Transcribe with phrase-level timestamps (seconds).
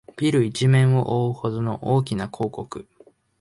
[0.17, 2.87] ビル一面をおおうほどの大きな広告